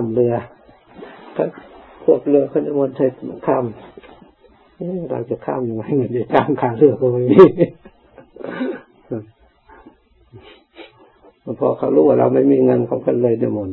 [0.00, 0.34] ามเรือ
[1.36, 1.44] ก็
[2.04, 3.06] พวกเรือเขาจะวนใช้
[3.46, 3.64] ข้าม
[5.10, 7.36] เราจะข้ามยังไงเงินจะจ้างค่าเรือก็ไม่มี
[11.60, 13.70] พอเขารู้ว่าเราไม่มีเงินเขาก็เลยจะมน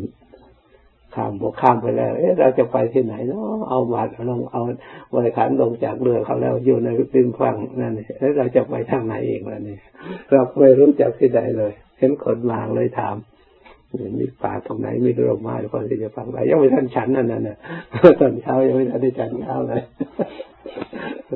[1.15, 4.61] ข้ามพอข้ามไปแล้ว เอ๊ะเราจะไปที่ไหนเนาะเอาบาตรลงเอา
[5.13, 9.77] บริขารลงจากเรือเขาแล้วอยู่ในริมฝั่งนั่นเองเราจะไปทางไหนเองล่ะนี่
[10.31, 13.15] เราไม่รู้จักที่ใดเลย เห็นคนมาเลยถาม
[14.19, 17.57] มีป่าตรงไหนมีร่มไม้พอที่จะฟังไปยังไม่ทันฉันนั่นน่ะ
[18.19, 19.81] ตอนเช้ายังไม่ทันได้ฉันเช้าเลย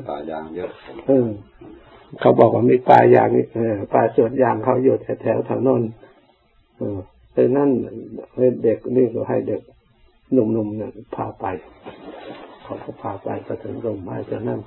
[0.08, 0.70] ป่ายางเยอะ
[2.20, 5.82] เขาบอกว่ามีป่ายางเออป่าสวนยางเขาอยู่แถวๆทางโน้น
[6.78, 6.98] เออ
[7.32, 7.70] แต่นั่น
[8.62, 9.60] เด็กนี่ก็ให้เด็ก
[10.32, 11.46] หนุ่มๆเนี่ยพาไป
[12.62, 14.60] เขาก็พาไปก็ถึงร่มไม้จะนั่ง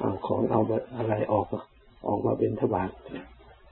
[0.00, 0.60] เอาของเอา
[0.96, 1.46] อะไรออก
[2.08, 2.90] ออกมาเป็นทบาท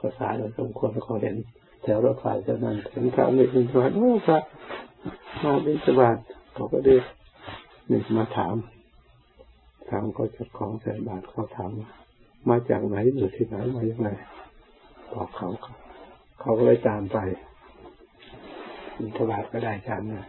[0.01, 1.37] ก็สายสมควรเขาเห็น
[1.83, 4.39] แถวรถไฟจะนั่นถึงพระไม่เป็นสบาทโอ้พระ
[5.43, 6.17] มาเป็นสบาท
[6.55, 6.97] เขาก็ได้
[7.91, 8.55] นี่มาถาม
[9.91, 11.71] ถามก็จะของใส่บาทเขาถาม
[12.49, 14.09] มาจากไหนอยู่ที่ไหนมาอย่างไร
[15.13, 15.49] บอกเขา
[16.41, 17.19] เขาก็เลยตามไป
[18.99, 20.27] บิณฑบาตก็ได้ฉันนะ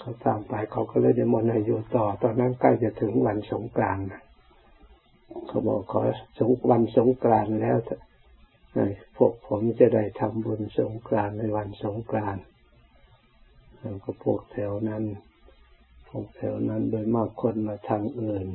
[0.00, 4.06] เขาตามไปเขาก็เลยได้มนให้อยู่ต่อ ตอนนั้นใกล้จะถึงวันสงกรานต์
[5.48, 6.00] เขาบอกขอ
[6.38, 7.76] สงวันสงกรานต์แล้ว
[9.16, 12.44] พวกผมจะได้ทำบุญสงกรานต์ในวันสงกรานต์
[13.78, 15.04] แล้วก็พวกแถวนั้น
[16.08, 18.46] พวกแถวนั้นโดยมากคนมาทางอื่น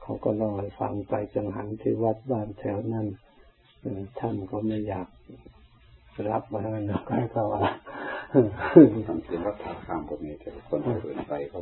[0.00, 3.06] เขาก็เล่าให้ฟังไปจังหันที่วัดบ้านแถวนั้น
[4.20, 5.08] ท่านก็ไม่อยาก
[6.30, 7.62] รับมาให้นก็ให้เขาว่า
[9.08, 11.60] ทำเป็นรักษาข้ามพวกนี้แต่คนอื่นไปเขา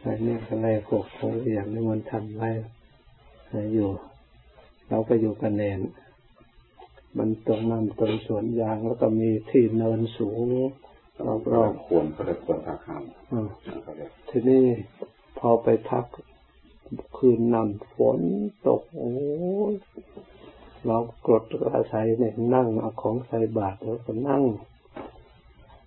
[0.00, 2.50] ไอ้นี่ก็เลยพวกเขาอย่างนี้มันทำไว้
[3.74, 3.88] อยู่
[4.88, 5.80] เราก็อยู่กันเนน
[7.18, 10.46] มันตรงนั้นตรงสวนยางแล้วก็มีที่เนินสูง
[11.24, 13.02] รอบรอบควรก็เลยควรทาข้าม
[14.28, 14.64] ทีนี้
[15.38, 16.04] พอไปพัก
[17.16, 18.20] คืนนั้นฝน
[18.66, 19.12] ตกโอ้
[20.86, 20.98] เรา
[21.28, 21.42] กด
[21.74, 24.42] อาศัยเนี่ยนั่งเอาของใส่บาตรแล้วก็นั่ง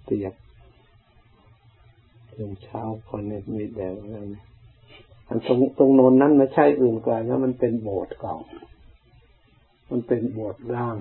[0.06, 0.34] เตียก
[2.34, 4.18] ถึงเช้าพอเนี่ยมีแดดอะไร
[5.28, 8.36] อันตรงตรงโนนนั้นไม่ใช่อื่นไกลนะมันเป็นโบสถ์เก่า
[9.90, 10.98] มันเป็นโบสถ์ร่าง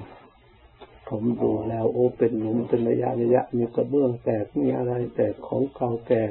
[1.09, 6.22] ผมดูแล้ว โอ้เป็นหลุมเป็นระยะระยะ มีกระเบื้องแตกมีอะไรแตกของเก่าแก่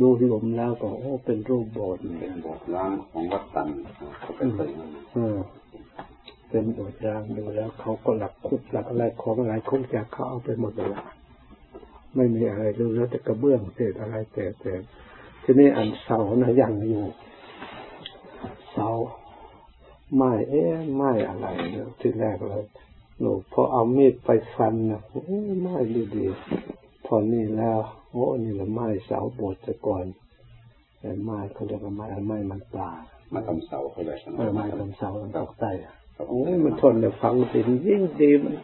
[0.00, 3.68] ดูหลุมแล้วก็โอ้เป็นรูปโบสถ์เป็นโบสถ์ร่างของวัดตัน
[4.20, 4.60] เขาเป็นไป
[6.50, 10.92] เป็นบทรางดูแล้วเขาก็หลักคุดหลักอะไรของอะไรคงจะเขาเอาไปหมดเลย
[12.16, 14.72] ไม่มีอะไรดูแล้วแต่กระเบื้องเศษอะไรแต่แต่
[15.44, 17.04] ทีนี้อันเสานะยังอยู่
[18.72, 18.88] เสา
[20.16, 22.64] ไม้เอ๊ะไม้อะไรเนี่ยที่แรกเลย
[23.20, 25.22] หนูพอเอามีดไปฟันนะโอ้
[25.62, 25.76] ไม้
[26.14, 27.78] ดีๆพอนี่แล้ว
[28.12, 30.04] โอ้นี่แหละไม้เสาโบสถ์ก่อน
[31.00, 32.90] แต่ไม้เขาเรียกว่าไม้ไม้มันปลา
[33.30, 34.18] ไม้ทำเสาเขาเรียก
[34.54, 35.70] ไม้ทำเสาตอกใต้
[36.28, 38.54] โอ้ยมันทนแต่ฟังสินยิ่งดีมัน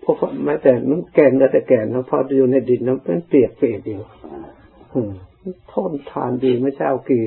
[0.00, 4.02] เพราะแม้แต่น้ำแกนก็แต่แกนนะพออยู่ในดินน้ำเป็นเปียกเปียกเดียว
[5.72, 7.24] ทนทานดีไม่เช่ากี่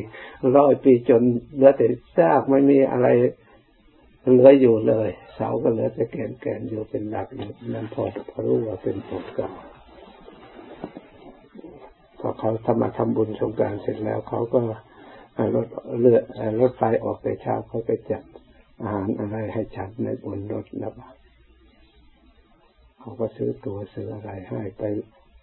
[0.57, 1.21] ร้อยปีจน
[1.55, 3.07] เหลือแต่ซากไม่มีอะไร
[4.31, 9.49] เหลืออยู่เลย เสาก็เหลือแต่แกนแกนอยู่เป็นหลักอยู่นั่นพอพอรู้ว่าเป็นผลเก่า
[12.19, 14.61] พอเขาทำมาทำบุญสงการเสร็จแล้วเขาก็
[15.55, 15.67] รถ
[15.99, 16.19] เรือ
[16.61, 18.23] รถไฟออกแต่เช้าเขาไปจัด
[18.81, 20.93] อาหารอะไรให้ฉันในบนรถแล้ว
[22.99, 24.83] เขาก็ซื้อตัวซื้ออะไรให้ไป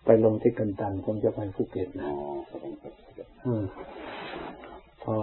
[0.05, 2.09] ไปลงที่กันตันผมจะไปภูเก็ตนะ
[5.05, 5.17] พอ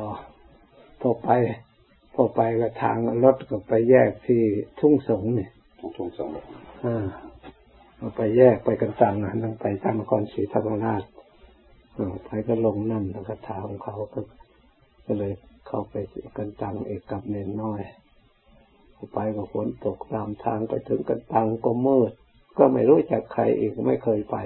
[1.01, 1.29] พอไป
[2.13, 4.41] พอไปก็ทางรถก็ไปแยกที่
[4.79, 5.49] ทุ่งสงเนี่ย
[5.97, 6.29] ทุ่งสง
[6.85, 7.05] อ่า
[8.17, 11.03] ไปแยกไปกันตันนะต้องไปทางนครศรีธรรมราช
[12.25, 14.19] ไปก็ลงนั่นแล้วก็ทางเขาก็
[15.05, 15.33] ก็เลย
[15.67, 15.95] เข้าไป
[16.37, 17.81] กันตังเอกกับเนนน้อย
[19.13, 22.11] ไปก็ฝนตกตามทางไปถึงกันตังก็มืด
[22.57, 24.37] ก็ไม่รู้จักใครอีกไม่เคยไป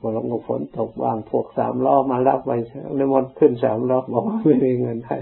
[0.00, 2.52] พอลงฝนตกบ้างพวกสามล้อมารับไป
[2.96, 5.18] ในมดขึ้นสามล้อบอกว่าไม่มีเงินให้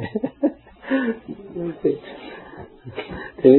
[3.43, 3.59] ถือ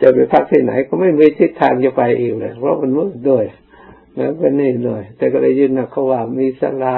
[0.00, 3.44] จะไปพักที่ไหนก็ไม่มีทิศทางจะไปอีกเลยเพราะมันมืดด้วย
[4.16, 6.94] แล้วก็นี่เลยแต่ก็ได้ยินนะเขาว่ามีสลา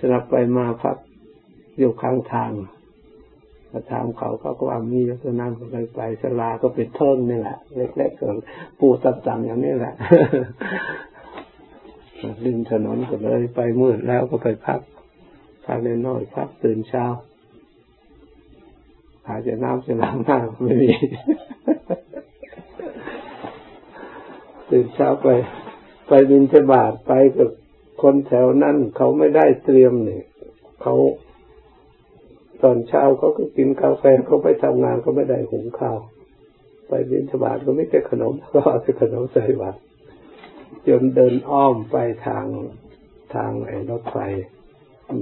[0.00, 0.96] สำหรับไปมาพัก
[1.78, 2.52] อยู่ข้างทาง
[3.70, 8.36] ก็ถามเขาเขาก็ว่ามีลักษณะก็เลยไปสลาก็เป็นเทิงนี่แหละเล็กๆเกิด
[8.78, 9.94] ปูต่างๆอย่างนี้แหละ
[12.44, 14.80] ริมถนนก็เลยไปมืดแล้วก็ไปพัก
[15.66, 17.04] พักเล็กน้อยพักตื่นเช้า
[19.26, 20.90] หาจะน้ำจะล้างหน้าไม่มี
[24.70, 25.28] ตื่นเช้าไป
[26.08, 27.50] ไปบินทบาทไปกับ
[28.02, 30.24] คนแถวนั้นเขาไม่ได้เตรียมเนี่ย
[30.82, 30.94] เขา
[32.62, 35.98] ตอนเช้าเขาก็กินกาแฟเขาไปทำงานเขาไม่ได้หุงข้าว
[36.88, 39.78] ไปบินทบาทก็ไม่ได้ขนมก็เอาแต่ขนมใส่บาตร
[40.88, 41.96] จนเดินอ้อมไป
[42.26, 42.46] ทาง
[43.34, 44.16] ทางไอ้รถไฟ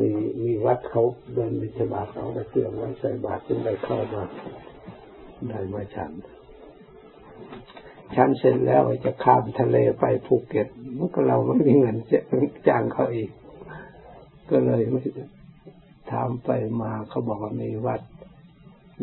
[0.00, 0.10] มี
[0.44, 1.02] มีวัดเขา
[1.34, 4.22] เดินบิณฑบาตเอาไปเสื่อมไว้ใส่บาตรจึงได้เข้ามา
[5.48, 6.12] ได้มาฉัน
[8.14, 11.96] ฉันเสร็จแล้วจะข้ามทะเลไปภูเก็ตเมื่อเราไม่มีเงิน
[12.68, 13.30] จ้างเขาอีก
[14.50, 15.00] ก็เลยไม่
[16.10, 16.50] ถามไป
[16.82, 18.00] มาเขาบอกว่ามีวัด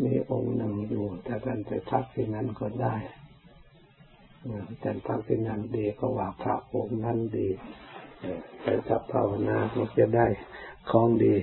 [0.04, 2.94] มีองค์หนึ่งอยู่แต่ท่านไปพักที่นั้นก็ได้
[4.80, 7.48] แต่พักที่นั้นดีก็ว่าพระองค์นั้นดี
[8.62, 10.26] ไปทับภาวนาก็จะได้
[10.90, 11.34] ของดี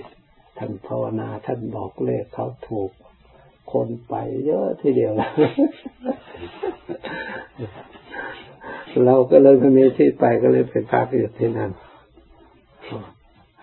[0.57, 2.91] ท่านภาวนาท่านบอกเลขเขาถูก
[3.73, 4.15] คนไป
[4.45, 5.13] เยอะทีเดียว
[9.05, 11.71] เราก็เลยไม่มีที่ไปก็เลยไปพักอยู่ที่นั่น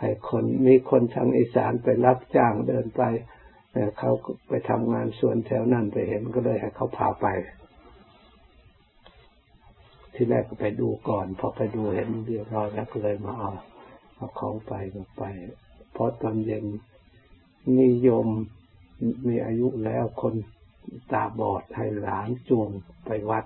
[0.00, 3.02] ให้คนมีคนทางอีสานไปรับจ้างเดินไป
[3.98, 4.10] เขา
[4.48, 7.26] ไปทำงานส่วนแถวนั้นไปเห็นก็เลยให้เขาพาไป
[10.14, 13.52] ที่แรกก็ไปดูก่อน พอไปดูเห็นเรียบร้อยแล้วก็เลยมาเอา
[14.16, 15.22] เอาของไปก็ไป
[15.94, 16.64] พอตอนเย็น
[17.80, 18.26] นิยม
[19.28, 20.34] มีอายุแล้วคน
[21.12, 22.68] ตาบอดให้หลานจูง
[23.06, 23.44] ไปวัด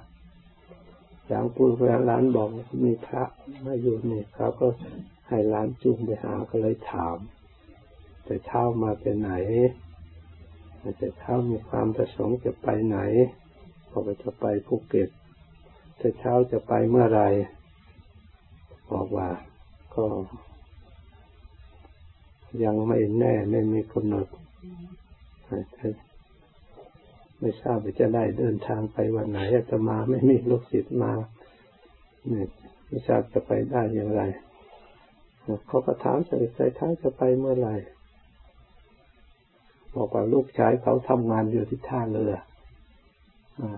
[1.26, 2.48] หลังปู่พระหลานบอก
[2.84, 3.24] มีพระ
[3.64, 4.66] มาอยู่นี่เขาก็
[5.28, 7.18] ให้หลานจูงไปหาก็เลยถาม
[8.24, 9.32] แต่เช้ามาเป็นไหน
[10.98, 12.98] แต่เช้ามีความประสงค์จะไปไหน
[13.90, 15.08] บอกว่าจะไปภูเก็ต
[15.98, 17.22] แต่เช้าจะไปเมื่อไร
[18.92, 19.28] บอกว่า
[19.94, 20.04] ก็
[22.64, 24.26] ยังไม่แน่ไม่มีกำหนด
[27.40, 29.38] ไม่ทราบว่าจะได้เดินทางไปวันไหน
[29.70, 31.12] จะมาไม่มีลูกศิษย์มา
[32.28, 32.48] เนี่ย
[32.86, 34.22] ไม่ทราบจะไปได้อย่างไร
[35.66, 37.76] เขาก็ถามใส่ใส่ท้ายจะไปเมื่อไหร่
[39.94, 42.34] บอกว่าลูกชายเขาทำงานอยู่ที่ท่าเรือ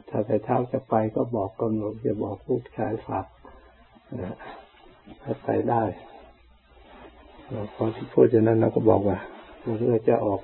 [0.09, 3.27] ถ้าใส่เท้าจะไปก็บอกกำหนดจะบอกลูกชายฝาก
[5.23, 5.83] ให้ไปได้
[7.75, 9.19] พอที่พูดอย่างนั้นเราก็บอกว่า
[9.79, 10.41] เรือจะออก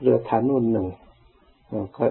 [0.00, 0.88] เรือทันนุ่นหนึ่ง
[1.96, 2.06] ก็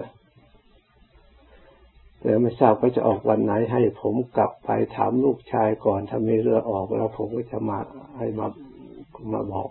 [2.20, 7.78] แต่ไม่ทราบก็จะออกวันไหนให้ผมกลับไปถามลูกชายก่อนถ้ามีเรือออกแล้วผมก็จะมา
[8.16, 8.46] ให้มา
[9.32, 9.68] มาบอก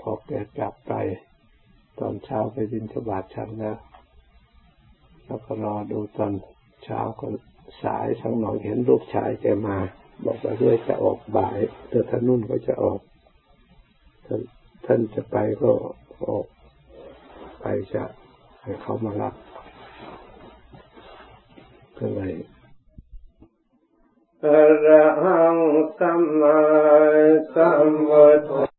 [0.00, 0.92] พอแกกลับไป
[1.98, 3.76] ตอนเช้าไปบินทบาทชันแล้ว
[5.26, 6.32] แล้วก็รอดูตอน
[6.84, 7.26] เช้าก็
[7.82, 9.76] สายสักหน่อยเห็นลูกชายแกมา
[10.24, 13.00] บอกว่าเรือจะออกบ่ายเรือท่านุ่นก็จะออก
[14.86, 15.72] ท่านจะไปก็
[16.28, 16.46] ออก
[17.60, 18.04] ไปจะ
[18.62, 19.34] ให้เขามารับ
[21.98, 22.34] ก็เลย
[24.44, 24.46] อ
[24.86, 24.88] ร
[25.22, 25.56] หัง
[25.98, 26.58] สัมมา
[27.54, 28.73] สัมพุทโธ